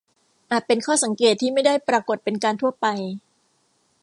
[0.51, 2.87] อาจเป็นข้อสังเกตที่ไม่ได้ปรากฏเป็นการทั่วไป